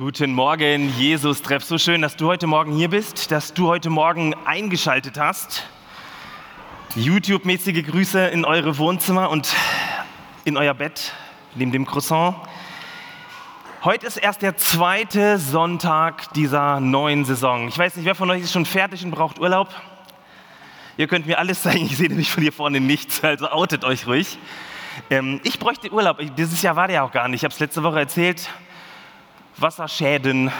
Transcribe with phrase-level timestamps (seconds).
[0.00, 1.62] Guten Morgen, Jesus Treff.
[1.62, 5.66] So schön, dass du heute Morgen hier bist, dass du heute Morgen eingeschaltet hast.
[6.96, 9.54] YouTube-mäßige Grüße in eure Wohnzimmer und
[10.44, 11.12] in euer Bett
[11.54, 12.34] neben dem Croissant.
[13.84, 17.68] Heute ist erst der zweite Sonntag dieser neuen Saison.
[17.68, 19.68] Ich weiß nicht, wer von euch ist schon fertig und braucht Urlaub?
[20.96, 24.06] Ihr könnt mir alles zeigen, ich sehe nämlich von hier vorne nichts, also outet euch
[24.06, 24.38] ruhig.
[25.10, 26.16] Ähm, ich bräuchte Urlaub.
[26.38, 27.40] Dieses Jahr war der auch gar nicht.
[27.40, 28.48] Ich habe es letzte Woche erzählt.
[29.56, 30.50] Wasserschäden,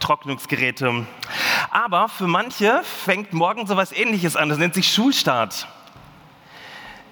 [0.00, 1.06] Trocknungsgeräte.
[1.70, 4.48] Aber für manche fängt morgen so etwas Ähnliches an.
[4.48, 5.66] Das nennt sich Schulstart.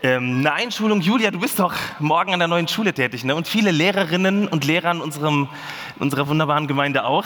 [0.03, 3.35] Ähm, eine Einschulung, Julia, du bist doch morgen an der neuen Schule tätig, ne?
[3.35, 5.49] Und viele Lehrerinnen und Lehrer in, unserem,
[5.97, 7.25] in unserer wunderbaren Gemeinde auch.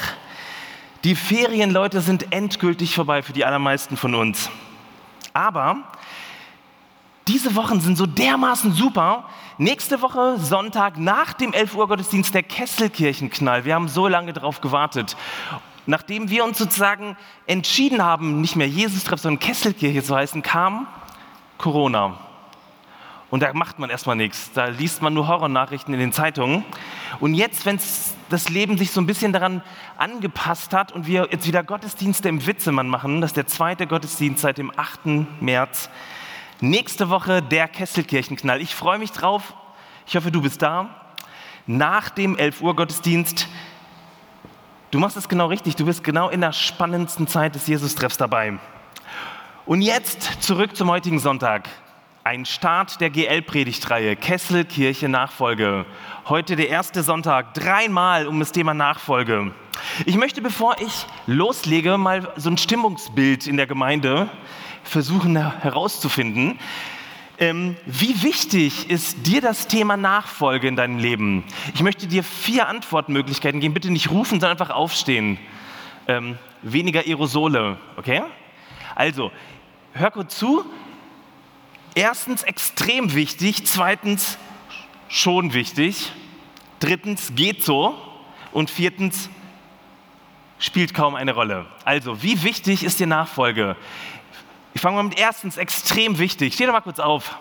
[1.02, 4.50] Die Ferienleute sind endgültig vorbei für die allermeisten von uns.
[5.32, 5.78] Aber
[7.26, 9.28] diese Wochen sind so dermaßen super.
[9.60, 13.66] Nächste Woche Sonntag nach dem 11 Uhr Gottesdienst der Kesselkirchenknall.
[13.66, 15.18] Wir haben so lange darauf gewartet.
[15.84, 17.14] Nachdem wir uns sozusagen
[17.46, 20.86] entschieden haben, nicht mehr Jesus-Treff, sondern Kesselkirche zu heißen, kam
[21.58, 22.18] Corona.
[23.28, 24.50] Und da macht man erstmal nichts.
[24.54, 26.64] Da liest man nur Horrornachrichten in den Zeitungen.
[27.18, 27.78] Und jetzt, wenn
[28.30, 29.60] das Leben sich so ein bisschen daran
[29.98, 34.40] angepasst hat und wir jetzt wieder Gottesdienste im Witzemann machen, das ist der zweite Gottesdienst
[34.40, 35.00] seit dem 8.
[35.42, 35.90] März,
[36.62, 38.60] Nächste Woche der Kesselkirchenknall.
[38.60, 39.54] Ich freue mich drauf.
[40.06, 40.90] Ich hoffe, du bist da.
[41.66, 43.48] Nach dem 11 Uhr Gottesdienst.
[44.90, 45.76] Du machst es genau richtig.
[45.76, 48.58] Du bist genau in der spannendsten Zeit des Jesus-Treffs dabei.
[49.64, 51.66] Und jetzt zurück zum heutigen Sonntag.
[52.24, 55.86] Ein Start der GL-Predigtreihe Kesselkirche Nachfolge.
[56.28, 59.54] Heute der erste Sonntag, dreimal um das Thema Nachfolge.
[60.04, 64.28] Ich möchte, bevor ich loslege, mal so ein Stimmungsbild in der Gemeinde
[64.82, 66.58] versuchen herauszufinden.
[67.38, 71.44] Ähm, wie wichtig ist dir das Thema Nachfolge in deinem Leben?
[71.74, 73.72] Ich möchte dir vier Antwortmöglichkeiten geben.
[73.72, 75.38] Bitte nicht rufen, sondern einfach aufstehen.
[76.06, 78.22] Ähm, weniger Aerosole, okay?
[78.94, 79.32] Also,
[79.94, 80.66] hör kurz zu.
[81.94, 84.36] Erstens extrem wichtig, zweitens
[85.08, 86.12] schon wichtig,
[86.78, 87.98] drittens geht so
[88.52, 89.30] und viertens
[90.58, 91.66] spielt kaum eine Rolle.
[91.84, 93.76] Also, wie wichtig ist dir Nachfolge?
[94.80, 96.54] Ich fange mal mit erstens, extrem wichtig.
[96.54, 97.38] Steh doch mal kurz auf.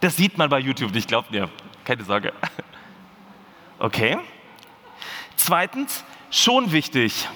[0.00, 1.50] Das sieht man bei YouTube nicht, glaubt mir.
[1.84, 2.32] Keine Sorge.
[3.78, 4.16] Okay.
[5.36, 7.28] Zweitens, schon wichtig.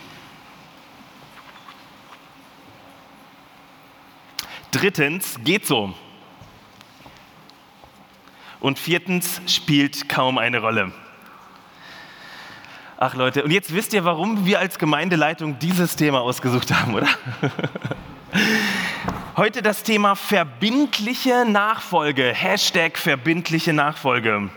[4.70, 5.92] Drittens, geht so.
[8.60, 10.90] Und viertens, spielt kaum eine Rolle.
[12.96, 17.08] Ach Leute, und jetzt wisst ihr, warum wir als Gemeindeleitung dieses Thema ausgesucht haben, oder?
[19.36, 22.32] Heute das Thema verbindliche Nachfolge.
[22.32, 24.48] Hashtag verbindliche Nachfolge.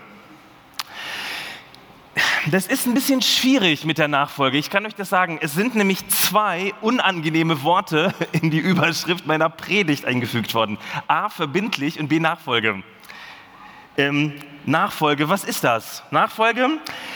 [2.52, 4.60] Das ist ein bisschen schwierig mit der Nachfolge.
[4.60, 5.40] Ich kann euch das sagen.
[5.42, 10.78] Es sind nämlich zwei unangenehme Worte in die Überschrift meiner Predigt eingefügt worden.
[11.08, 12.84] A, verbindlich und B, Nachfolge.
[13.98, 14.34] Ähm,
[14.68, 16.04] Nachfolge, was ist das?
[16.12, 16.70] Nachfolge?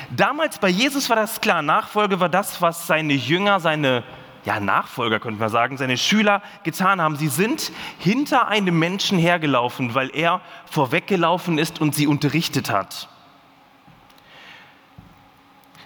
[0.09, 1.61] Damals bei Jesus war das klar.
[1.61, 4.03] Nachfolge war das, was seine Jünger, seine
[4.45, 7.15] ja, Nachfolger, könnte man sagen, seine Schüler getan haben.
[7.15, 13.07] Sie sind hinter einem Menschen hergelaufen, weil er vorweggelaufen ist und sie unterrichtet hat.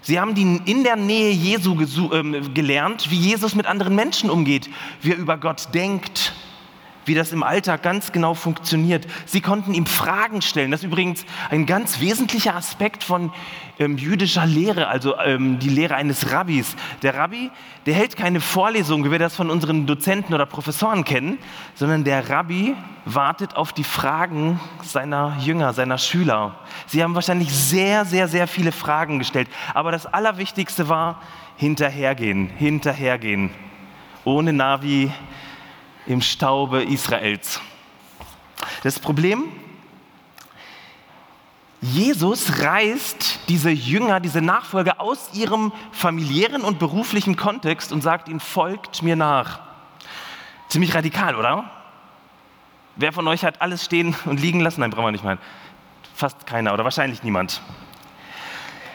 [0.01, 1.75] Sie haben in der Nähe Jesu
[2.13, 4.69] ähm, gelernt, wie Jesus mit anderen Menschen umgeht,
[5.01, 6.33] wie er über Gott denkt,
[7.05, 9.07] wie das im Alltag ganz genau funktioniert.
[9.25, 10.71] Sie konnten ihm Fragen stellen.
[10.71, 13.31] Das ist übrigens ein ganz wesentlicher Aspekt von
[13.79, 16.75] ähm, jüdischer Lehre, also ähm, die Lehre eines Rabbis.
[17.01, 17.51] Der Rabbi,
[17.85, 21.37] der hält keine Vorlesung, wie wir das von unseren Dozenten oder Professoren kennen,
[21.75, 26.55] sondern der Rabbi wartet auf die Fragen seiner Jünger, seiner Schüler.
[26.87, 29.47] Sie haben wahrscheinlich sehr, sehr, sehr viele Fragen gestellt.
[29.73, 31.21] Aber das Allerwichtigste war
[31.57, 33.51] hinterhergehen, hinterhergehen.
[34.23, 35.11] Ohne Navi,
[36.07, 37.59] im Staube Israels.
[38.83, 39.45] Das Problem,
[41.81, 48.39] Jesus reißt diese Jünger, diese Nachfolger aus ihrem familiären und beruflichen Kontext und sagt ihnen,
[48.39, 49.59] folgt mir nach.
[50.67, 51.69] Ziemlich radikal, oder?
[52.95, 54.81] Wer von euch hat alles stehen und liegen lassen?
[54.81, 55.37] Nein, brauchen wir nicht mal.
[56.15, 57.61] Fast keiner oder wahrscheinlich niemand.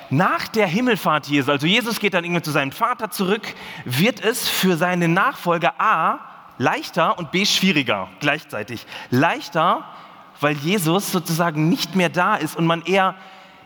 [0.08, 3.54] Nach der Himmelfahrt Jesu, also Jesus geht dann irgendwann zu seinem Vater zurück,
[3.84, 6.29] wird es für seine Nachfolger A
[6.60, 8.86] leichter und B schwieriger gleichzeitig.
[9.08, 9.84] Leichter,
[10.40, 13.14] weil Jesus sozusagen nicht mehr da ist und man eher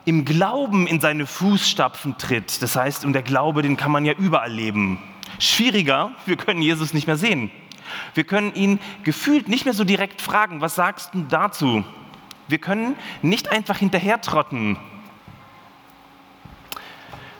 [0.04, 2.62] im Glauben in seine Fußstapfen tritt.
[2.62, 5.02] Das heißt, und der Glaube, den kann man ja überall leben.
[5.40, 7.50] Schwieriger, wir können Jesus nicht mehr sehen.
[8.14, 11.84] Wir können ihn gefühlt nicht mehr so direkt fragen, was sagst du dazu?
[12.46, 14.78] Wir können nicht einfach hinterher trotten.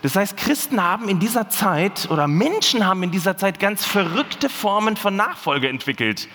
[0.05, 4.51] Das heißt, Christen haben in dieser Zeit oder Menschen haben in dieser Zeit ganz verrückte
[4.51, 6.29] Formen von Nachfolge entwickelt.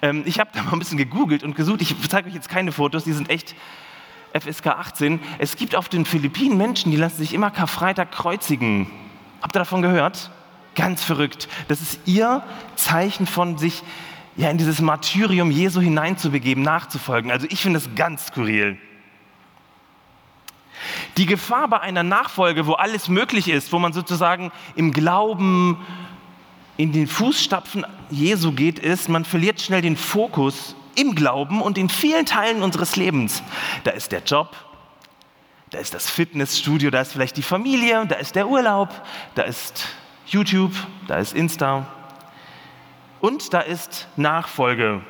[0.00, 1.82] Ähm, ich habe da mal ein bisschen gegoogelt und gesucht.
[1.82, 3.56] Ich zeige euch jetzt keine Fotos, die sind echt
[4.32, 5.18] FSK 18.
[5.38, 8.88] Es gibt auf den Philippinen Menschen, die lassen sich immer Karfreitag kreuzigen.
[9.42, 10.30] Habt ihr davon gehört?
[10.76, 11.48] Ganz verrückt.
[11.66, 12.44] Das ist ihr
[12.76, 13.82] Zeichen von sich
[14.36, 17.32] ja, in dieses Martyrium Jesu hineinzubegeben, nachzufolgen.
[17.32, 18.78] Also ich finde das ganz skurril.
[21.16, 25.78] Die Gefahr bei einer Nachfolge, wo alles möglich ist, wo man sozusagen im Glauben
[26.76, 31.88] in den Fußstapfen Jesu geht, ist, man verliert schnell den Fokus im Glauben und in
[31.88, 33.42] vielen Teilen unseres Lebens.
[33.84, 34.56] Da ist der Job,
[35.70, 38.88] da ist das Fitnessstudio, da ist vielleicht die Familie, da ist der Urlaub,
[39.34, 39.86] da ist
[40.26, 40.72] YouTube,
[41.06, 41.86] da ist Insta
[43.20, 45.02] und da ist Nachfolge.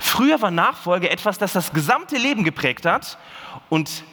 [0.00, 3.18] Früher war Nachfolge etwas, das das gesamte Leben geprägt hat
[3.68, 4.04] und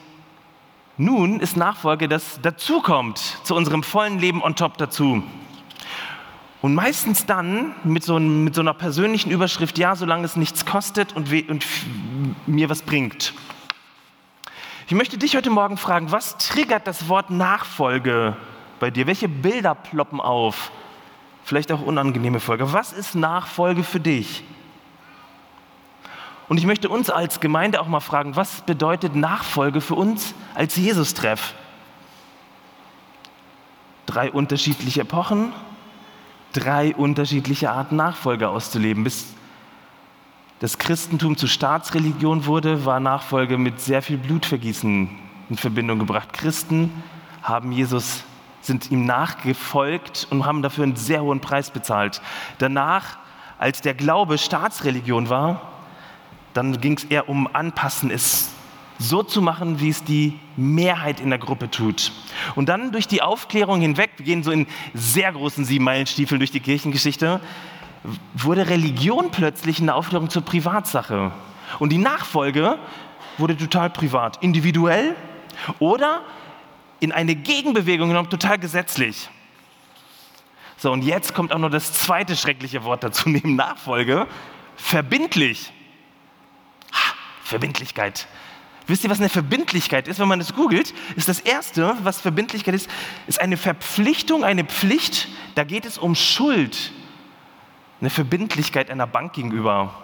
[1.00, 5.22] nun ist Nachfolge, das dazukommt zu unserem vollen Leben on top dazu.
[6.60, 11.16] Und meistens dann mit so, mit so einer persönlichen Überschrift, ja, solange es nichts kostet
[11.16, 11.64] und, und
[12.46, 13.32] mir was bringt.
[14.88, 18.36] Ich möchte dich heute Morgen fragen, was triggert das Wort Nachfolge
[18.78, 19.06] bei dir?
[19.06, 20.70] Welche Bilder ploppen auf?
[21.44, 22.74] Vielleicht auch unangenehme Folge.
[22.74, 24.44] Was ist Nachfolge für dich?
[26.50, 30.74] Und ich möchte uns als Gemeinde auch mal fragen, was bedeutet Nachfolge für uns als
[30.74, 31.54] Jesus-Treff?
[34.06, 35.52] Drei unterschiedliche Epochen,
[36.52, 39.04] drei unterschiedliche Arten Nachfolge auszuleben.
[39.04, 39.26] Bis
[40.58, 45.08] das Christentum zur Staatsreligion wurde, war Nachfolge mit sehr viel Blutvergießen
[45.50, 46.32] in Verbindung gebracht.
[46.32, 47.04] Christen
[47.44, 48.24] haben Jesus,
[48.60, 52.20] sind ihm nachgefolgt und haben dafür einen sehr hohen Preis bezahlt.
[52.58, 53.18] Danach,
[53.60, 55.70] als der Glaube Staatsreligion war,
[56.54, 58.50] dann ging es eher um Anpassen, es
[58.98, 62.12] so zu machen, wie es die Mehrheit in der Gruppe tut.
[62.54, 66.60] Und dann durch die Aufklärung hinweg, wir gehen so in sehr großen Siebenmeilenstiefeln durch die
[66.60, 67.40] Kirchengeschichte,
[68.34, 71.32] wurde Religion plötzlich in der Aufklärung zur Privatsache.
[71.78, 72.78] Und die Nachfolge
[73.38, 75.16] wurde total privat, individuell
[75.78, 76.22] oder
[77.00, 79.30] in eine Gegenbewegung genommen, total gesetzlich.
[80.76, 84.26] So, und jetzt kommt auch noch das zweite schreckliche Wort dazu, neben Nachfolge,
[84.76, 85.72] verbindlich.
[87.50, 88.26] Verbindlichkeit.
[88.86, 90.18] Wisst ihr, was eine Verbindlichkeit ist?
[90.18, 92.88] Wenn man das googelt, ist das Erste, was Verbindlichkeit ist,
[93.26, 95.28] ist eine Verpflichtung, eine Pflicht.
[95.54, 96.92] Da geht es um Schuld.
[98.00, 99.94] Eine Verbindlichkeit einer Bank gegenüber.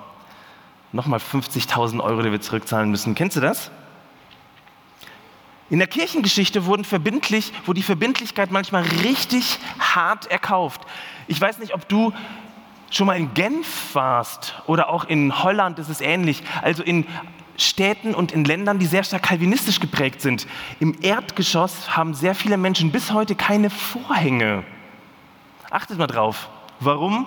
[0.92, 3.14] Nochmal 50.000 Euro, die wir zurückzahlen müssen.
[3.14, 3.70] Kennst du das?
[5.68, 10.82] In der Kirchengeschichte wurden verbindlich, wurde die Verbindlichkeit manchmal richtig hart erkauft.
[11.26, 12.12] Ich weiß nicht, ob du
[12.90, 16.42] schon mal in Genf warst oder auch in Holland ist es ähnlich.
[16.62, 17.06] Also in
[17.58, 20.46] Städten und in Ländern, die sehr stark kalvinistisch geprägt sind.
[20.78, 24.64] Im Erdgeschoss haben sehr viele Menschen bis heute keine Vorhänge.
[25.70, 26.48] Achtet mal drauf.
[26.80, 27.26] Warum?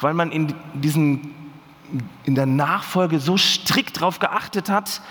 [0.00, 1.34] Weil man in, diesen,
[2.24, 5.02] in der Nachfolge so strikt darauf geachtet hat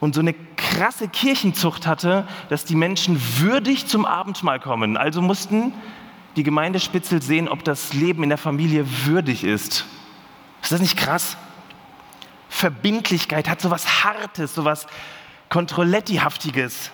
[0.00, 4.96] und so eine krasse Kirchenzucht hatte, dass die Menschen würdig zum Abendmahl kommen.
[4.96, 5.72] Also mussten
[6.36, 9.86] die Gemeindespitzel sehen, ob das Leben in der Familie würdig ist.
[10.62, 11.36] Ist das nicht krass?
[12.48, 14.86] Verbindlichkeit hat so was Hartes, so was
[15.48, 16.90] Kontrolletti-haftiges.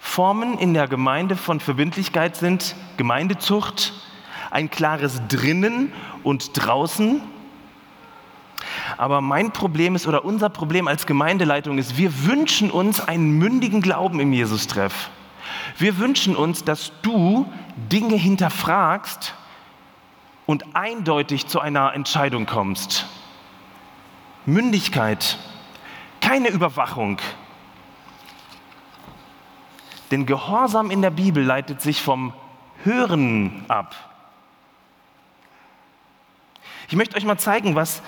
[0.00, 3.92] Formen in der Gemeinde von Verbindlichkeit sind Gemeindezucht,
[4.50, 7.20] ein klares Drinnen und Draußen.
[8.96, 13.82] Aber mein Problem ist, oder unser Problem als Gemeindeleitung ist, wir wünschen uns einen mündigen
[13.82, 15.10] Glauben im Jesus-Treff.
[15.76, 17.46] Wir wünschen uns, dass du
[17.76, 19.34] Dinge hinterfragst
[20.46, 23.06] und eindeutig zu einer Entscheidung kommst.
[24.46, 25.38] Mündigkeit,
[26.20, 27.18] keine Überwachung.
[30.10, 32.32] Denn Gehorsam in der Bibel leitet sich vom
[32.82, 33.94] Hören ab.
[36.88, 38.00] Ich möchte euch mal zeigen, was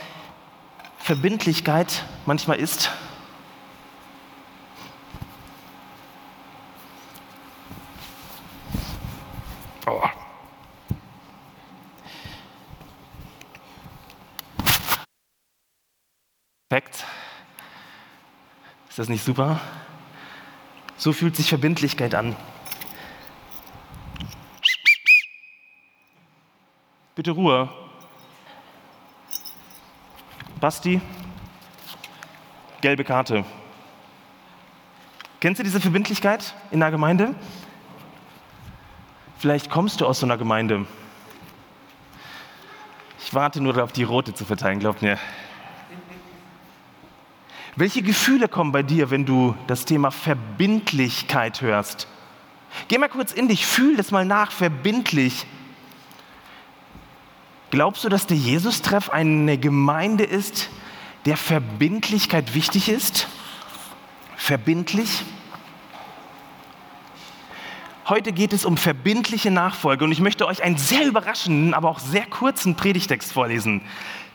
[0.99, 2.91] Verbindlichkeit manchmal ist.
[9.87, 10.03] Oh.
[16.69, 17.05] Perfekt.
[18.89, 19.61] Ist das nicht super?
[20.97, 22.37] So fühlt sich Verbindlichkeit an.
[27.15, 27.69] Bitte Ruhe.
[30.61, 31.01] Basti,
[32.83, 33.45] gelbe Karte.
[35.41, 37.35] Kennst du diese Verbindlichkeit in der Gemeinde?
[39.41, 40.85] Vielleicht kommst du aus so einer Gemeinde.
[43.25, 45.19] Ich warte nur darauf, die rote zu verteilen, glaubt mir.
[47.75, 52.07] Welche Gefühle kommen bei dir, wenn du das Thema Verbindlichkeit hörst?
[52.89, 55.47] Geh mal kurz in dich, fühl das mal nach, verbindlich.
[57.71, 60.69] Glaubst du, dass der Jesus-Treff eine Gemeinde ist,
[61.25, 63.27] der Verbindlichkeit wichtig ist?
[64.37, 65.25] Verbindlich?
[68.11, 72.01] Heute geht es um verbindliche Nachfolge und ich möchte euch einen sehr überraschenden, aber auch
[72.01, 73.83] sehr kurzen Predigtext vorlesen.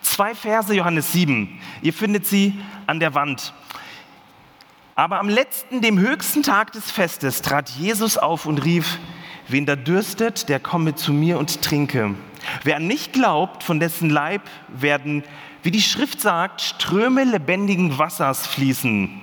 [0.02, 1.60] Zwei Verse, Johannes 7.
[1.82, 3.54] Ihr findet sie an der Wand.
[4.96, 8.98] Aber am letzten, dem höchsten Tag des Festes, trat Jesus auf und rief,
[9.50, 12.16] wen da dürstet, der komme zu mir und trinke.
[12.64, 15.22] Wer nicht glaubt, von dessen Leib werden,
[15.64, 19.22] wie die Schrift sagt, Ströme lebendigen Wassers fließen.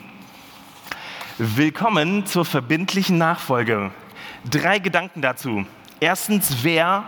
[1.38, 3.92] Willkommen zur verbindlichen Nachfolge.
[4.50, 5.64] Drei Gedanken dazu.
[6.00, 7.04] Erstens, wer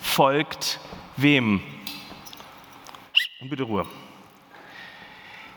[0.00, 0.78] folgt
[1.16, 1.62] wem?
[3.40, 3.86] Und bitte Ruhe.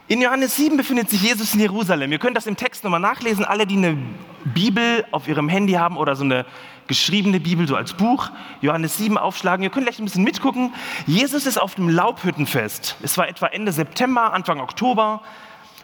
[0.08, 2.14] In Johannes 7 befindet sich Jesus in Jerusalem.
[2.14, 3.44] Ihr könnt das im Text nochmal nachlesen.
[3.44, 3.98] Alle, die eine
[4.46, 6.46] Bibel auf ihrem Handy haben oder so eine
[6.88, 8.32] geschriebene Bibel, so als Buch,
[8.62, 9.64] Johannes 7 aufschlagen.
[9.64, 10.74] Ihr könnt gleich ein bisschen mitgucken.
[11.08, 12.96] Jesus ist auf dem Laubhüttenfest.
[13.04, 15.22] Es war etwa Ende September, Anfang Oktober.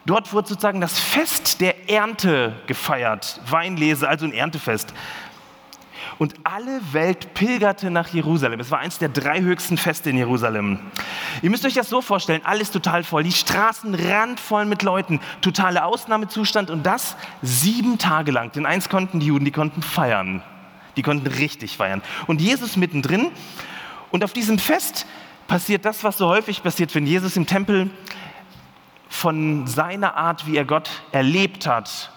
[0.05, 3.41] Dort wurde sozusagen das Fest der Ernte gefeiert.
[3.49, 4.93] Weinlese, also ein Erntefest
[6.17, 8.59] und alle Welt pilgerte nach Jerusalem.
[8.59, 10.79] Es war eines der drei höchsten Feste in Jerusalem.
[11.41, 15.85] Ihr müsst euch das so vorstellen, alles total voll, die Straßen randvoll mit Leuten, totale
[15.85, 18.51] Ausnahmezustand und das sieben Tage lang.
[18.51, 20.41] Denn eins konnten die Juden, die konnten feiern.
[20.95, 22.01] Die konnten richtig feiern.
[22.27, 23.31] Und Jesus mittendrin.
[24.11, 25.07] Und auf diesem Fest
[25.47, 27.89] passiert das, was so häufig passiert, wenn Jesus im Tempel
[29.09, 32.11] von seiner Art, wie er Gott erlebt hat,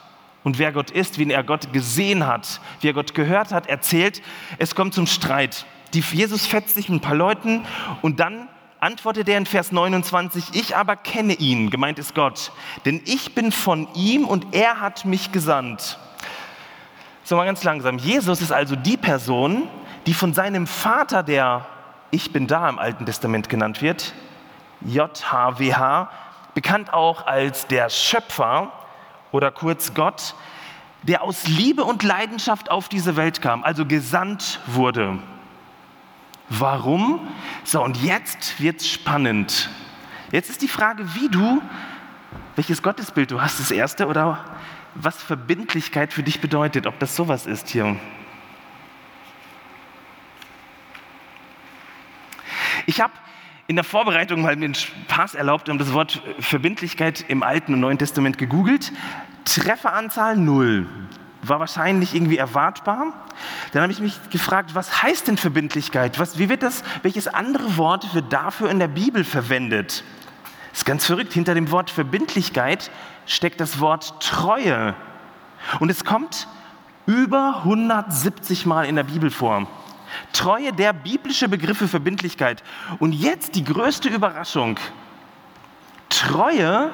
[0.46, 4.22] und wer Gott ist, wie er Gott gesehen hat, wie er Gott gehört hat, erzählt.
[4.58, 5.66] Es kommt zum Streit.
[5.92, 7.64] Die, Jesus fetzt sich mit ein paar Leuten
[8.00, 8.48] und dann
[8.78, 12.52] antwortet er in Vers 29, ich aber kenne ihn, gemeint ist Gott,
[12.84, 15.98] denn ich bin von ihm und er hat mich gesandt.
[17.24, 17.98] So mal ganz langsam.
[17.98, 19.66] Jesus ist also die Person,
[20.06, 21.66] die von seinem Vater, der
[22.12, 24.14] Ich bin da im Alten Testament genannt wird,
[24.82, 26.08] JHWH,
[26.54, 28.70] bekannt auch als der Schöpfer,
[29.36, 30.34] oder kurz Gott,
[31.02, 35.18] der aus Liebe und Leidenschaft auf diese Welt kam, also gesandt wurde.
[36.48, 37.20] Warum?
[37.62, 39.68] So, und jetzt wird es spannend.
[40.32, 41.60] Jetzt ist die Frage, wie du,
[42.54, 44.42] welches Gottesbild du hast, das erste, oder
[44.94, 47.96] was Verbindlichkeit für dich bedeutet, ob das sowas ist hier.
[52.86, 53.12] Ich habe
[53.68, 57.98] in der Vorbereitung mal einen Spaß erlaubt und das Wort Verbindlichkeit im Alten und Neuen
[57.98, 58.92] Testament gegoogelt.
[59.44, 60.86] Trefferanzahl null.
[61.42, 63.12] War wahrscheinlich irgendwie erwartbar.
[63.72, 66.18] Dann habe ich mich gefragt, was heißt denn Verbindlichkeit?
[66.18, 70.04] Was, wie wird das, welches andere Wort wird dafür in der Bibel verwendet?
[70.70, 71.32] Das ist ganz verrückt.
[71.32, 72.90] Hinter dem Wort Verbindlichkeit
[73.26, 74.94] steckt das Wort Treue.
[75.80, 76.48] Und es kommt
[77.06, 79.66] über 170 Mal in der Bibel vor.
[80.32, 82.62] Treue, der biblische Begriff für Verbindlichkeit.
[82.98, 84.78] Und jetzt die größte Überraschung.
[86.08, 86.92] Treue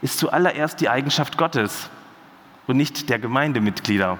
[0.00, 1.90] ist zuallererst die Eigenschaft Gottes
[2.66, 4.18] und nicht der Gemeindemitglieder.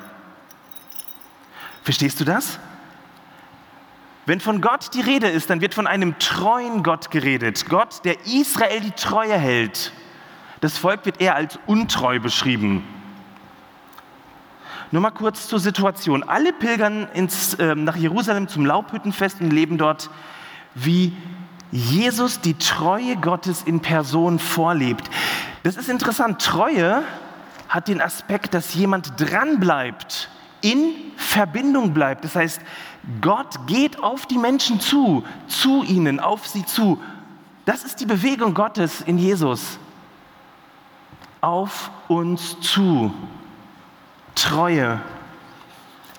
[1.83, 2.59] Verstehst du das?
[4.27, 7.65] Wenn von Gott die Rede ist, dann wird von einem treuen Gott geredet.
[7.69, 9.93] Gott, der Israel die Treue hält.
[10.61, 12.85] Das Volk wird eher als untreu beschrieben.
[14.91, 16.23] Nur mal kurz zur Situation.
[16.23, 20.09] Alle pilgern ins, äh, nach Jerusalem zum Laubhüttenfest und leben dort,
[20.75, 21.15] wie
[21.71, 25.11] Jesus die Treue Gottes in Person vorlebt.
[25.63, 26.41] Das ist interessant.
[26.41, 27.03] Treue
[27.69, 30.31] hat den Aspekt, dass jemand dranbleibt,
[30.63, 32.25] in Verbindung bleibt.
[32.25, 32.61] Das heißt,
[33.21, 37.01] Gott geht auf die Menschen zu, zu ihnen, auf sie zu.
[37.67, 39.79] Das ist die Bewegung Gottes in Jesus.
[41.43, 43.13] Auf uns zu.
[44.41, 45.01] Treue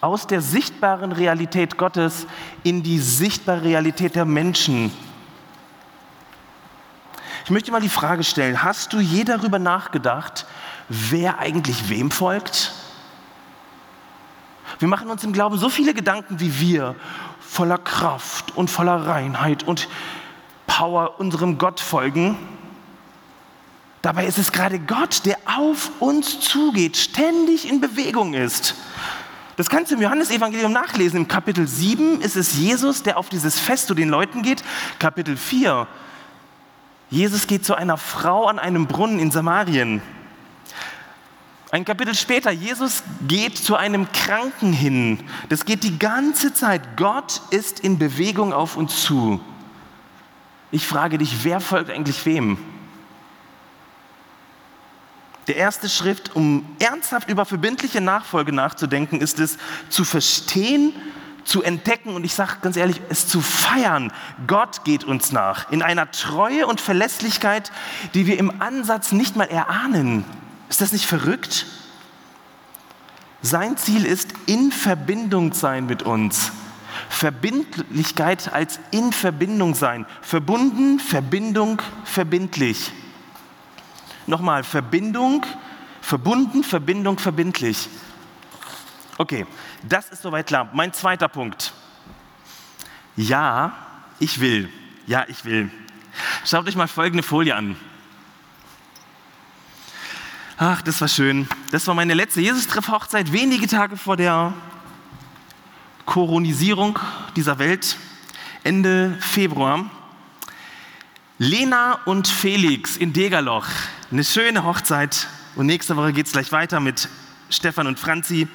[0.02, 2.28] aus der sichtbaren Realität Gottes
[2.64, 4.92] in die sichtbare Realität der Menschen.
[7.46, 10.46] Ich möchte mal die Frage stellen, hast du je darüber nachgedacht,
[10.90, 12.74] wer eigentlich wem folgt?
[14.80, 16.96] Wir machen uns im Glauben so viele Gedanken wie wir,
[17.40, 19.90] voller Kraft und voller Reinheit und
[20.68, 22.38] Power unserem Gott folgen.
[24.02, 28.76] Dabei ist es gerade Gott, der auf uns zugeht, ständig in Bewegung ist.
[29.58, 31.18] Das kannst du im Johannesevangelium nachlesen.
[31.18, 34.64] Im Kapitel 7 ist es Jesus, der auf dieses Fest zu den Leuten geht.
[35.00, 35.86] Kapitel 4.
[37.10, 40.02] Jesus geht zu einer Frau an einem Brunnen in Samarien.
[41.72, 45.20] Ein Kapitel später, Jesus geht zu einem Kranken hin.
[45.50, 46.96] Das geht die ganze Zeit.
[46.96, 49.42] Gott ist in Bewegung auf uns zu.
[50.72, 52.58] Ich frage dich, wer folgt eigentlich wem?
[55.50, 59.58] Der erste Schritt, um ernsthaft über verbindliche Nachfolge nachzudenken, ist es
[59.90, 60.94] zu verstehen,
[61.44, 64.14] zu entdecken und ich sage ganz ehrlich, es zu feiern.
[64.46, 67.72] Gott geht uns nach in einer Treue und Verlässlichkeit,
[68.14, 70.24] die wir im Ansatz nicht mal erahnen.
[70.70, 71.66] Ist das nicht verrückt?
[73.42, 76.52] Sein Ziel ist in Verbindung sein mit uns.
[77.10, 80.06] Verbindlichkeit als in Verbindung sein.
[80.22, 82.92] Verbunden, Verbindung, verbindlich.
[84.30, 85.44] Nochmal, Verbindung,
[86.02, 87.90] verbunden, Verbindung, verbindlich.
[89.18, 89.48] Okay,
[89.82, 90.70] das ist soweit klar.
[90.72, 91.74] Mein zweiter Punkt.
[93.16, 93.76] Ja,
[94.20, 94.70] ich will.
[95.08, 95.72] Ja, ich will.
[96.46, 97.76] Schaut euch mal folgende Folie an.
[100.58, 101.48] Ach, das war schön.
[101.72, 104.54] Das war meine letzte Jesus-Treff-Hochzeit, wenige Tage vor der
[106.06, 107.00] Koronisierung
[107.36, 107.98] dieser Welt,
[108.64, 109.90] Ende Februar.
[111.40, 113.66] Lena und Felix in Degerloch.
[114.12, 115.28] Eine schöne Hochzeit.
[115.56, 117.10] Und nächste Woche geht es gleich weiter mit
[117.50, 118.48] Stefan und Franzi.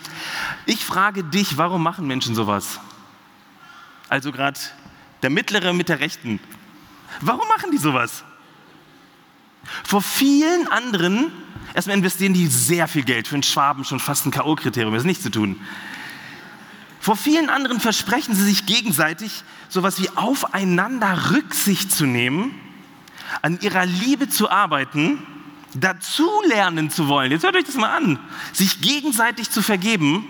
[0.66, 2.80] Ich frage dich, warum machen Menschen sowas?
[4.08, 4.58] Also gerade
[5.23, 6.40] der mittlere mit der rechten.
[7.20, 8.25] Warum machen die sowas?
[9.84, 11.30] Vor vielen anderen
[11.75, 13.26] Erstmal investieren die sehr viel Geld.
[13.26, 15.61] Für einen Schwaben schon fast ein K.O.-Kriterium, ist nichts zu tun.
[17.00, 22.54] Vor vielen anderen versprechen sie sich gegenseitig, sowas wie aufeinander Rücksicht zu nehmen,
[23.42, 25.18] an ihrer Liebe zu arbeiten,
[25.74, 27.32] dazu lernen zu wollen.
[27.32, 28.18] Jetzt hört euch das mal an.
[28.52, 30.26] Sich gegenseitig zu vergeben,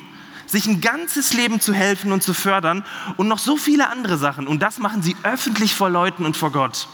[0.47, 2.85] sich ein ganzes Leben zu helfen und zu fördern
[3.17, 4.47] und noch so viele andere Sachen.
[4.47, 6.89] Und das machen sie öffentlich vor Leuten und vor Gott.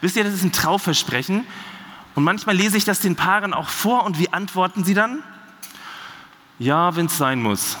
[0.00, 1.46] Wisst ihr, das ist ein Trauversprechen
[2.14, 5.22] und manchmal lese ich das den Paaren auch vor und wie antworten sie dann?
[6.58, 7.76] Ja, wenn es sein muss.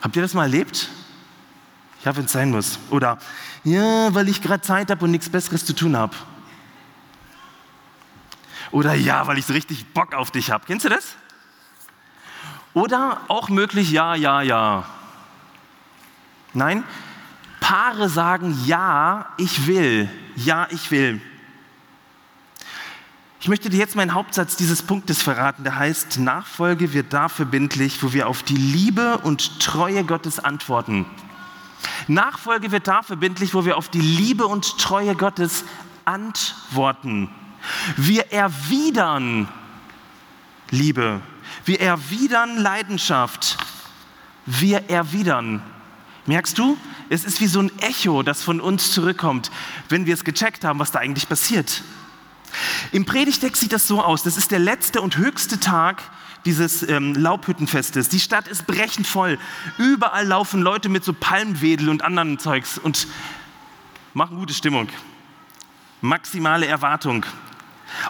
[0.00, 0.88] Habt ihr das mal erlebt?
[2.04, 2.78] Ja, wenn es sein muss.
[2.90, 3.18] Oder
[3.64, 6.14] ja, weil ich gerade Zeit habe und nichts Besseres zu tun habe.
[8.70, 10.64] Oder ja, weil ich so richtig Bock auf dich habe.
[10.66, 11.16] Kennst du das?
[12.74, 14.84] Oder auch möglich ja, ja, ja.
[16.52, 16.84] Nein,
[17.60, 20.08] Paare sagen ja, ich will.
[20.36, 21.20] Ja, ich will.
[23.40, 28.02] Ich möchte dir jetzt meinen Hauptsatz dieses Punktes verraten, der heißt, Nachfolge wird da verbindlich,
[28.02, 31.06] wo wir auf die Liebe und Treue Gottes antworten.
[32.08, 35.64] Nachfolge wird da verbindlich, wo wir auf die Liebe und Treue Gottes
[36.04, 37.30] antworten.
[37.96, 39.48] Wir erwidern
[40.70, 41.20] Liebe,
[41.64, 43.56] wir erwidern Leidenschaft,
[44.46, 45.62] wir erwidern.
[46.26, 46.76] Merkst du?
[47.08, 49.50] Es ist wie so ein Echo, das von uns zurückkommt,
[49.88, 51.82] wenn wir es gecheckt haben, was da eigentlich passiert.
[52.92, 56.02] Im Predigtext sieht das so aus, das ist der letzte und höchste Tag
[56.44, 58.08] dieses ähm, Laubhüttenfestes.
[58.08, 59.38] Die Stadt ist brechend voll.
[59.76, 63.06] Überall laufen Leute mit so Palmwedel und anderen Zeugs und
[64.14, 64.88] machen gute Stimmung.
[66.00, 67.26] Maximale Erwartung.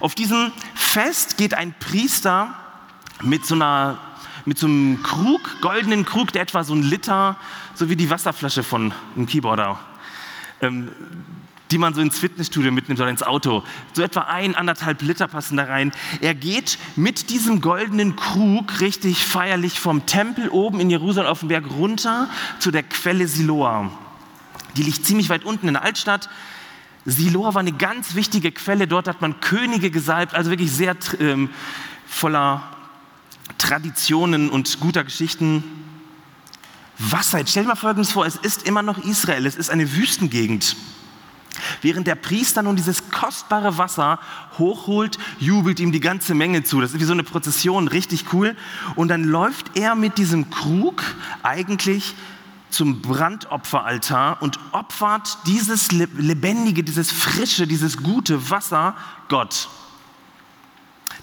[0.00, 2.54] Auf diesem Fest geht ein Priester
[3.22, 3.98] mit so einer
[4.44, 7.36] mit so einem Krug, goldenen Krug, der etwa so ein Liter,
[7.74, 9.78] so wie die Wasserflasche von einem Keyboarder,
[10.62, 10.90] ähm,
[11.70, 13.62] die man so ins Fitnessstudio mitnimmt oder ins Auto.
[13.92, 15.92] So etwa ein, anderthalb Liter passen da rein.
[16.22, 21.48] Er geht mit diesem goldenen Krug richtig feierlich vom Tempel oben in Jerusalem auf den
[21.48, 23.90] Berg runter zu der Quelle Siloa.
[24.76, 26.30] Die liegt ziemlich weit unten in der Altstadt.
[27.10, 28.86] Siloa war eine ganz wichtige Quelle.
[28.86, 31.48] Dort hat man Könige gesalbt, also wirklich sehr ähm,
[32.06, 32.62] voller
[33.56, 35.64] Traditionen und guter Geschichten.
[36.98, 40.76] Wasser, stell dir mal Folgendes vor, es ist immer noch Israel, es ist eine Wüstengegend.
[41.80, 44.18] Während der Priester nun dieses kostbare Wasser
[44.58, 46.80] hochholt, jubelt ihm die ganze Menge zu.
[46.80, 48.54] Das ist wie so eine Prozession, richtig cool.
[48.96, 51.02] Und dann läuft er mit diesem Krug
[51.42, 52.14] eigentlich
[52.70, 58.94] zum Brandopferaltar und opfert dieses lebendige, dieses frische, dieses gute Wasser
[59.28, 59.68] Gott.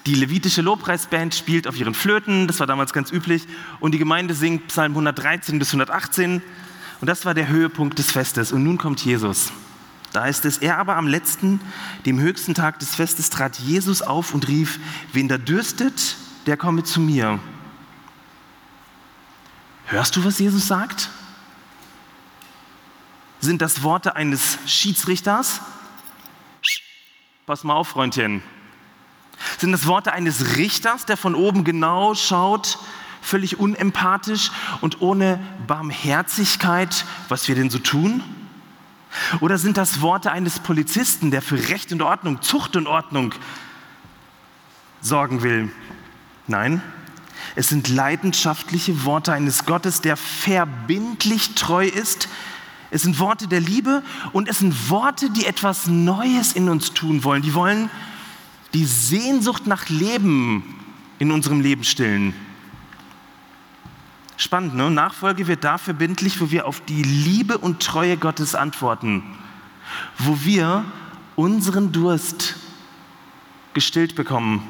[0.05, 3.47] Die levitische Lobpreisband spielt auf ihren Flöten, das war damals ganz üblich,
[3.79, 6.41] und die Gemeinde singt Psalm 113 bis 118.
[7.01, 8.51] Und das war der Höhepunkt des Festes.
[8.51, 9.51] Und nun kommt Jesus.
[10.13, 11.59] Da heißt es, er aber am letzten,
[12.05, 14.79] dem höchsten Tag des Festes, trat Jesus auf und rief,
[15.11, 17.39] wen da dürstet, der komme zu mir.
[19.87, 21.09] Hörst du, was Jesus sagt?
[23.41, 25.61] Sind das Worte eines Schiedsrichters?
[27.45, 28.41] Pass mal auf, Freundchen.
[29.59, 32.79] Sind das Worte eines Richters, der von oben genau schaut,
[33.21, 38.23] völlig unempathisch und ohne Barmherzigkeit, was wir denn so tun?
[39.39, 43.33] Oder sind das Worte eines Polizisten, der für Recht und Ordnung, Zucht und Ordnung
[45.01, 45.71] sorgen will?
[46.47, 46.81] Nein,
[47.55, 52.27] es sind leidenschaftliche Worte eines Gottes, der verbindlich treu ist.
[52.91, 57.23] Es sind Worte der Liebe und es sind Worte, die etwas Neues in uns tun
[57.23, 57.41] wollen.
[57.41, 57.89] Die wollen
[58.73, 60.75] die Sehnsucht nach Leben
[61.19, 62.33] in unserem Leben stillen.
[64.37, 64.91] Spannend, ne?
[64.91, 69.23] Nachfolge wird da verbindlich, wo wir auf die Liebe und Treue Gottes antworten,
[70.17, 70.83] wo wir
[71.35, 72.55] unseren Durst
[73.73, 74.67] gestillt bekommen.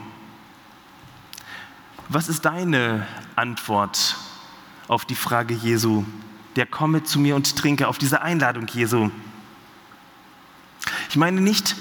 [2.10, 4.16] Was ist deine Antwort
[4.88, 6.06] auf die Frage Jesu?
[6.56, 9.10] Der komme zu mir und trinke auf diese Einladung Jesu.
[11.10, 11.76] Ich meine nicht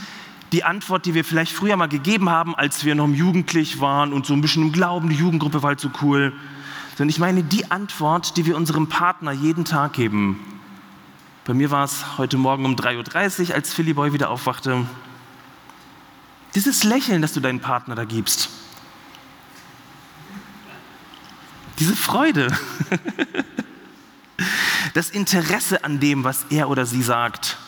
[0.52, 4.26] die Antwort, die wir vielleicht früher mal gegeben haben, als wir noch jugendlich waren und
[4.26, 6.32] so ein bisschen im Glauben, die Jugendgruppe war halt so cool
[6.96, 10.40] sondern ich meine die Antwort, die wir unserem Partner jeden Tag geben.
[11.44, 14.86] Bei mir war es heute Morgen um 3.30 Uhr, als Philly Boy wieder aufwachte.
[16.54, 18.48] Dieses Lächeln, das du deinem Partner da gibst.
[21.80, 22.48] Diese Freude.
[24.94, 27.58] Das Interesse an dem, was er oder sie sagt.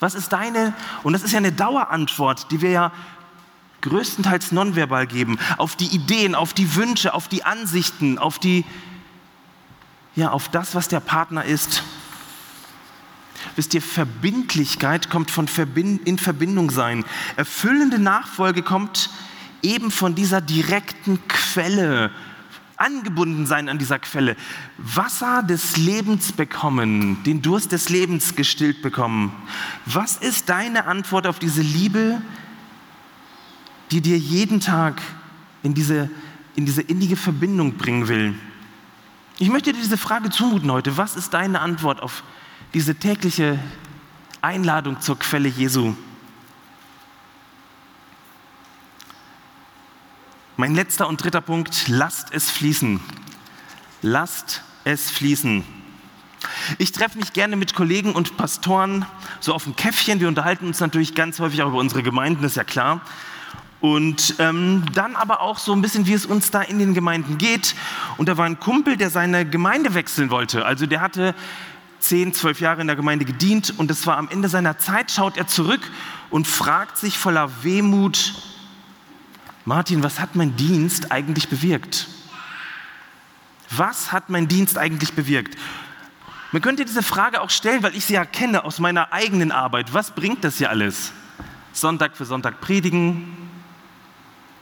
[0.00, 2.92] Was ist deine, und das ist ja eine Dauerantwort, die wir ja
[3.82, 8.64] größtenteils nonverbal geben, auf die Ideen, auf die Wünsche, auf die Ansichten, auf die,
[10.14, 11.82] ja, auf das, was der Partner ist.
[13.54, 17.04] Wisst ihr, Verbindlichkeit kommt von in Verbindung sein.
[17.36, 19.10] Erfüllende Nachfolge kommt
[19.62, 22.10] eben von dieser direkten Quelle,
[22.76, 24.36] angebunden sein an dieser Quelle.
[24.78, 29.32] Wasser des Lebens bekommen, den Durst des Lebens gestillt bekommen.
[29.86, 32.20] Was ist deine Antwort auf diese Liebe,
[33.90, 35.00] die dir jeden Tag
[35.62, 36.08] in diese,
[36.54, 38.34] in diese innige Verbindung bringen will.
[39.38, 40.96] Ich möchte dir diese Frage zumuten heute.
[40.96, 42.22] Was ist deine Antwort auf
[42.72, 43.58] diese tägliche
[44.40, 45.94] Einladung zur Quelle Jesu?
[50.58, 52.98] Mein letzter und dritter Punkt, lasst es fließen.
[54.00, 55.62] Lasst es fließen.
[56.78, 59.04] Ich treffe mich gerne mit Kollegen und Pastoren
[59.38, 60.18] so auf dem Käffchen.
[60.18, 63.02] Wir unterhalten uns natürlich ganz häufig auch über unsere Gemeinden, ist ja klar.
[63.82, 67.36] Und ähm, dann aber auch so ein bisschen, wie es uns da in den Gemeinden
[67.36, 67.74] geht.
[68.16, 70.64] Und da war ein Kumpel, der seine Gemeinde wechseln wollte.
[70.64, 71.34] Also der hatte
[71.98, 75.36] zehn, zwölf Jahre in der Gemeinde gedient und es war am Ende seiner Zeit, schaut
[75.36, 75.82] er zurück
[76.30, 78.32] und fragt sich voller Wehmut,
[79.66, 82.06] Martin, was hat mein Dienst eigentlich bewirkt?
[83.70, 85.58] Was hat mein Dienst eigentlich bewirkt?
[86.52, 89.92] Man könnte diese Frage auch stellen, weil ich sie ja kenne aus meiner eigenen Arbeit.
[89.92, 91.12] Was bringt das hier alles?
[91.72, 93.36] Sonntag für Sonntag predigen,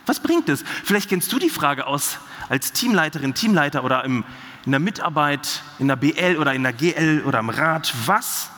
[0.07, 0.65] was bringt es?
[0.85, 4.25] Vielleicht kennst du die Frage aus als Teamleiterin, Teamleiter oder im,
[4.65, 7.95] in der Mitarbeit, in der BL oder in der GL oder im Rat.
[8.07, 8.51] Was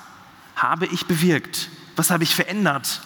[0.57, 1.71] habe ich bewirkt?
[1.97, 3.01] Was habe ich verändert?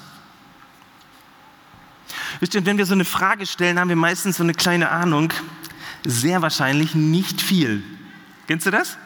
[2.39, 5.33] Wisst ihr, wenn wir so eine Frage stellen, haben wir meistens so eine kleine Ahnung.
[6.07, 7.83] Sehr wahrscheinlich nicht viel.
[8.47, 8.97] Kennst du das?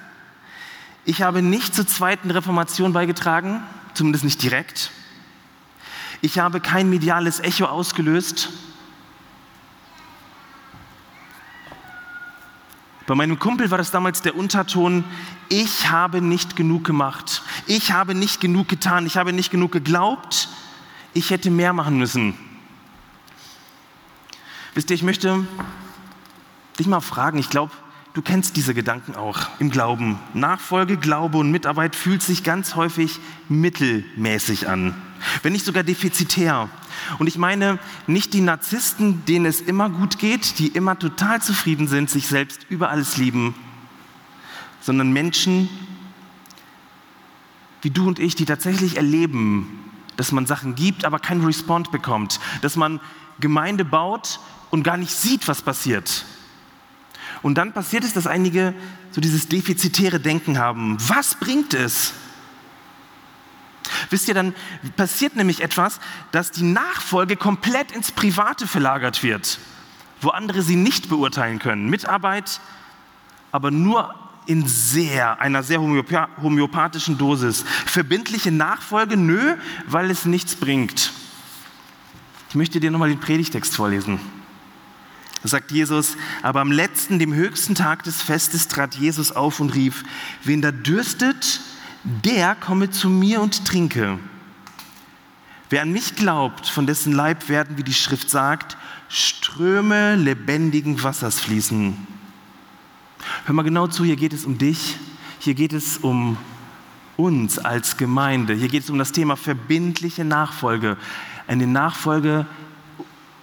[1.07, 3.63] Ich habe nicht zur zweiten Reformation beigetragen,
[3.95, 4.91] zumindest nicht direkt.
[6.21, 8.49] Ich habe kein mediales Echo ausgelöst.
[13.07, 15.05] Bei meinem Kumpel war das damals der Unterton,
[15.51, 20.49] ich habe nicht genug gemacht, ich habe nicht genug getan, ich habe nicht genug geglaubt,
[21.13, 22.35] ich hätte mehr machen müssen.
[24.75, 25.47] Wisst ihr, ich möchte
[26.81, 27.73] dich mal fragen, ich glaube,
[28.13, 30.19] du kennst diese Gedanken auch im Glauben.
[30.35, 34.95] Nachfolge, Glaube und Mitarbeit fühlt sich ganz häufig mittelmäßig an,
[35.45, 36.69] wenn nicht sogar defizitär.
[37.21, 41.87] Und ich meine nicht die Narzissten, denen es immer gut geht, die immer total zufrieden
[41.87, 43.55] sind, sich selbst über alles lieben,
[44.81, 45.69] sondern Menschen
[47.83, 49.84] wie du und ich, die tatsächlich erleben,
[50.16, 53.00] dass man Sachen gibt, aber keinen Respond bekommt, dass man
[53.40, 56.24] Gemeinde baut und gar nicht sieht, was passiert.
[57.42, 58.74] Und dann passiert es, dass einige
[59.11, 60.96] so dieses defizitäre Denken haben.
[61.09, 62.14] Was bringt es?
[64.11, 64.55] Wisst ihr, dann
[64.96, 66.00] passiert nämlich etwas,
[66.33, 69.59] dass die Nachfolge komplett ins Private verlagert wird,
[70.20, 71.90] wo andere sie nicht beurteilen können.
[71.90, 72.61] Mitarbeit,
[73.53, 74.14] aber nur
[74.46, 77.64] in sehr, einer sehr homöopathischen Dosis.
[77.87, 81.12] Verbindliche Nachfolge, nö, weil es nichts bringt.
[82.48, 84.20] Ich möchte dir nochmal den Predigtext vorlesen.
[85.42, 89.74] Da sagt Jesus, aber am letzten, dem höchsten Tag des Festes trat Jesus auf und
[89.74, 90.04] rief,
[90.42, 91.61] wen da dürstet,
[92.02, 94.18] der komme zu mir und trinke.
[95.70, 98.76] Wer an mich glaubt, von dessen Leib werden, wie die Schrift sagt,
[99.09, 102.13] Ströme lebendigen Wassers fließen.
[103.45, 104.97] Hör mal genau zu, hier geht es um dich,
[105.39, 106.37] hier geht es um
[107.17, 110.97] uns als Gemeinde, hier geht es um das Thema verbindliche Nachfolge.
[111.47, 112.47] Eine Nachfolge,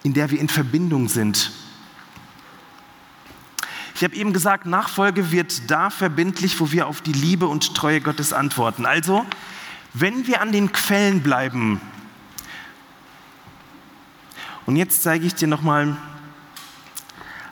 [0.04, 1.52] in der wir in Verbindung sind
[4.02, 8.02] ich habe eben gesagt, Nachfolge wird da verbindlich, wo wir auf die Liebe und Treue
[8.02, 8.88] Gottes antworten.
[8.88, 9.28] Also,
[9.94, 11.80] wenn wir an den Quellen bleiben
[14.65, 15.96] Und jetzt zeige ich dir nochmal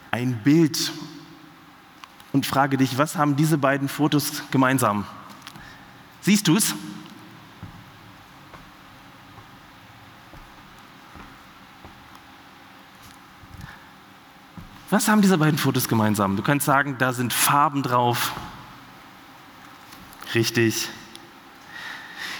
[0.09, 0.91] ein Bild
[2.33, 5.05] und frage dich, was haben diese beiden Fotos gemeinsam?
[6.21, 6.75] Siehst du es?
[14.89, 16.35] Was haben diese beiden Fotos gemeinsam?
[16.35, 18.33] Du kannst sagen, da sind Farben drauf.
[20.33, 20.89] Richtig.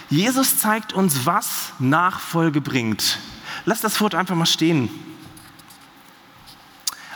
[0.09, 3.19] Jesus zeigt uns, was Nachfolge bringt.
[3.65, 4.89] Lass das Foto einfach mal stehen.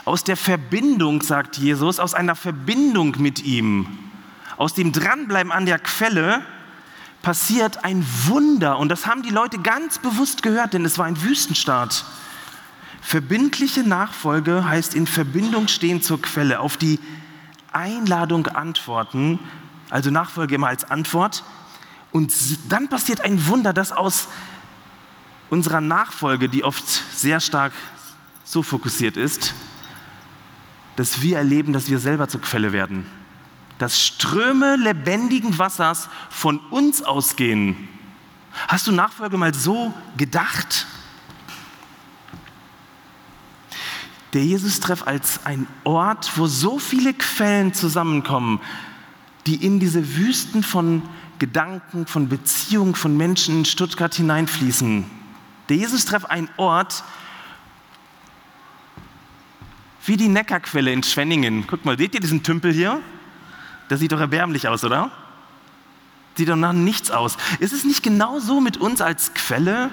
[0.04, 3.86] Aus der Verbindung, sagt Jesus, aus einer Verbindung mit ihm,
[4.56, 6.42] aus dem Dranbleiben an der Quelle,
[7.22, 8.78] passiert ein Wunder.
[8.78, 12.04] Und das haben die Leute ganz bewusst gehört, denn es war ein Wüstenstaat.
[13.00, 17.00] Verbindliche Nachfolge heißt in Verbindung stehen zur Quelle, auf die
[17.72, 19.38] Einladung antworten,
[19.90, 21.44] also Nachfolge immer als Antwort.
[22.12, 22.32] Und
[22.70, 24.28] dann passiert ein Wunder, dass aus
[25.50, 27.72] unserer Nachfolge, die oft sehr stark
[28.44, 29.54] so fokussiert ist,
[30.96, 33.06] dass wir erleben, dass wir selber zur Quelle werden.
[33.78, 37.88] Dass Ströme lebendigen Wassers von uns ausgehen.
[38.68, 40.86] Hast du Nachfolge mal so gedacht?
[44.32, 48.60] Der Jesus-Treff als ein Ort, wo so viele Quellen zusammenkommen,
[49.46, 51.02] die in diese Wüsten von
[51.38, 55.04] Gedanken, von Beziehungen, von Menschen in Stuttgart hineinfließen.
[55.68, 57.04] Der Jesus-Treff ein Ort,
[60.06, 61.66] wie die Neckarquelle in Schwenningen.
[61.66, 63.00] Guck mal, seht ihr diesen Tümpel hier?
[63.88, 65.10] Das sieht doch erbärmlich aus, oder?
[66.36, 67.36] Sieht doch nach nichts aus.
[67.60, 69.90] Ist es nicht genau so mit uns als Quelle?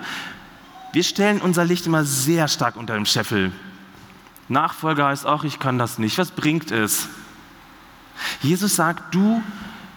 [0.94, 3.52] Wir stellen unser Licht immer sehr stark unter dem Scheffel.
[4.50, 6.18] Nachfolger heißt auch, ich kann das nicht.
[6.18, 7.08] Was bringt es?
[8.42, 9.42] Jesus sagt, du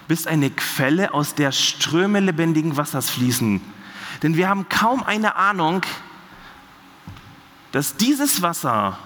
[0.07, 3.59] bist eine Quelle, aus der Ströme lebendigen Wassers fließen.
[4.23, 5.81] Denn wir haben kaum eine Ahnung,
[7.71, 8.97] dass dieses Wasser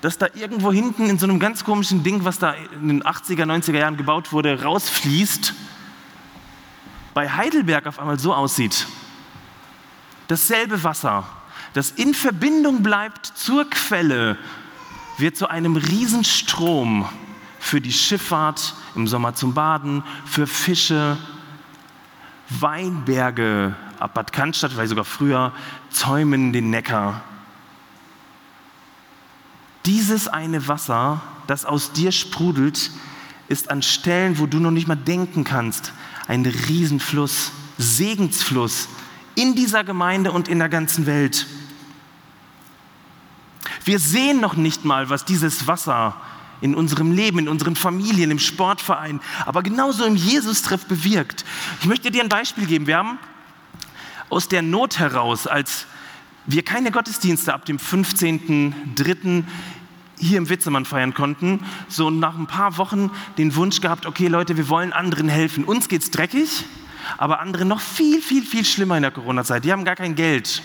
[0.00, 3.44] dass da irgendwo hinten in so einem ganz komischen Ding, was da in den 80er,
[3.44, 5.54] 90er Jahren gebaut wurde, rausfließt,
[7.14, 8.86] bei Heidelberg auf einmal so aussieht.
[10.28, 11.24] Dasselbe Wasser,
[11.72, 14.36] das in Verbindung bleibt zur Quelle,
[15.18, 17.08] wird zu einem Riesenstrom
[17.58, 21.16] für die Schifffahrt im Sommer zum Baden, für Fische,
[22.48, 25.52] Weinberge ab Bad Cannstatt, vielleicht sogar früher,
[25.90, 27.22] zäumen den Neckar.
[29.86, 32.90] Dieses eine Wasser, das aus dir sprudelt,
[33.48, 35.92] ist an Stellen, wo du noch nicht mal denken kannst,
[36.26, 38.88] ein Riesenfluss, Segensfluss
[39.36, 41.46] in dieser Gemeinde und in der ganzen Welt.
[43.84, 46.16] Wir sehen noch nicht mal, was dieses Wasser
[46.60, 51.44] in unserem Leben, in unseren Familien, im Sportverein, aber genauso im Jesus-Treff bewirkt.
[51.80, 52.88] Ich möchte dir ein Beispiel geben.
[52.88, 53.18] Wir haben
[54.30, 55.86] aus der Not heraus, als
[56.46, 59.44] wir keine Gottesdienste ab dem 15.03.
[60.18, 64.56] hier im Witzemann feiern konnten, so nach ein paar Wochen den Wunsch gehabt, okay Leute,
[64.56, 65.64] wir wollen anderen helfen.
[65.64, 66.64] Uns geht's dreckig,
[67.18, 69.64] aber andere noch viel, viel, viel schlimmer in der Corona-Zeit.
[69.64, 70.62] Die haben gar kein Geld.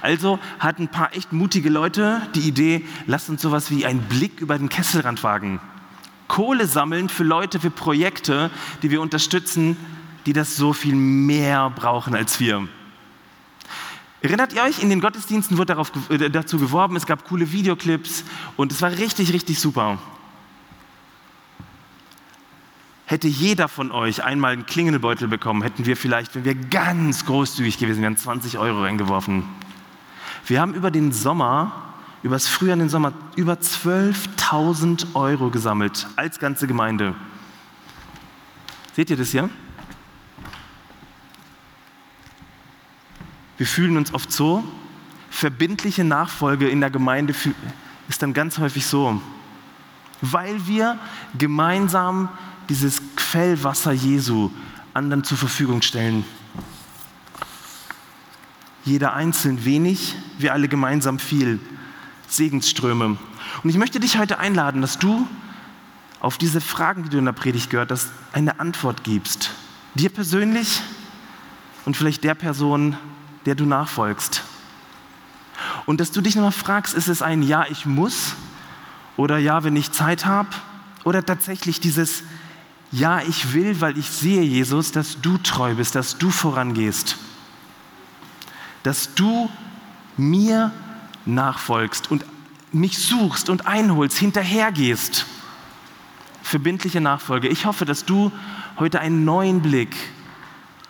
[0.00, 4.40] Also hatten ein paar echt mutige Leute die Idee, lasst uns sowas wie einen Blick
[4.40, 5.60] über den Kesselrand wagen.
[6.28, 8.50] Kohle sammeln für Leute, für Projekte,
[8.82, 9.76] die wir unterstützen,
[10.24, 12.68] die das so viel mehr brauchen als wir.
[14.22, 18.22] Erinnert ihr euch, in den Gottesdiensten wurde darauf, äh, dazu geworben, es gab coole Videoclips
[18.56, 19.98] und es war richtig, richtig super.
[23.04, 27.78] Hätte jeder von euch einmal einen Klingelbeutel bekommen, hätten wir vielleicht, wenn wir ganz großzügig
[27.78, 29.42] gewesen wären, 20 Euro reingeworfen.
[30.46, 36.06] Wir haben über den Sommer, über das Frühjahr in den Sommer, über 12.000 Euro gesammelt
[36.14, 37.16] als ganze Gemeinde.
[38.94, 39.50] Seht ihr das hier?
[43.62, 44.64] Wir fühlen uns oft so,
[45.30, 47.32] verbindliche Nachfolge in der Gemeinde
[48.08, 49.22] ist dann ganz häufig so,
[50.20, 50.98] weil wir
[51.38, 52.28] gemeinsam
[52.68, 54.50] dieses Quellwasser Jesu
[54.94, 56.24] anderen zur Verfügung stellen.
[58.84, 61.60] Jeder einzeln wenig, wir alle gemeinsam viel.
[62.26, 63.16] Segensströme.
[63.62, 65.28] Und ich möchte dich heute einladen, dass du
[66.18, 69.52] auf diese Fragen, die du in der Predigt gehört hast, eine Antwort gibst.
[69.94, 70.82] Dir persönlich
[71.84, 72.96] und vielleicht der Person,
[73.46, 74.42] der du nachfolgst.
[75.86, 78.34] Und dass du dich nochmal fragst, ist es ein Ja, ich muss
[79.16, 80.48] oder Ja, wenn ich Zeit habe
[81.04, 82.22] oder tatsächlich dieses
[82.90, 87.16] Ja, ich will, weil ich sehe, Jesus, dass du treu bist, dass du vorangehst,
[88.82, 89.50] dass du
[90.16, 90.72] mir
[91.24, 92.24] nachfolgst und
[92.72, 95.26] mich suchst und einholst, hinterhergehst.
[96.42, 97.48] Verbindliche Nachfolge.
[97.48, 98.32] Ich hoffe, dass du
[98.78, 99.94] heute einen neuen Blick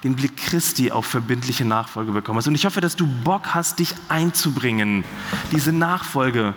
[0.04, 2.48] den Blick Christi auf verbindliche Nachfolge bekommen hast.
[2.48, 5.04] Und ich hoffe, dass du Bock hast, dich einzubringen,
[5.52, 6.54] diese Nachfolge,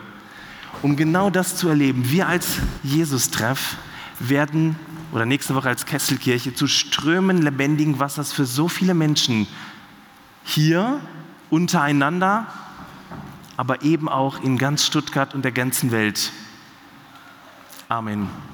[0.81, 2.09] um genau das zu erleben.
[2.09, 3.77] Wir als Jesus-Treff
[4.19, 4.75] werden
[5.11, 9.47] oder nächste Woche als Kesselkirche zu Strömen lebendigen Wassers für so viele Menschen
[10.43, 10.99] hier
[11.49, 12.47] untereinander,
[13.57, 16.31] aber eben auch in ganz Stuttgart und der ganzen Welt.
[17.87, 18.27] Amen.